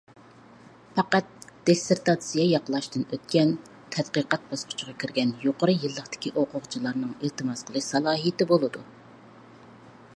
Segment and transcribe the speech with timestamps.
[0.99, 1.27] پەقەت
[1.69, 3.51] دىسسېرتاتسىيە ياقلاشتىن ئۆتكەن،
[3.95, 8.83] تەتقىقات باسقۇچىغا كىرگەن يۇقىرى يىللىقتىكى ئوقۇغۇچىلارنىڭ ئىلتىماس قىلىش سالاھىيىتى بولىدۇ.